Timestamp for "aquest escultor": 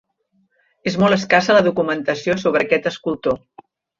2.67-3.41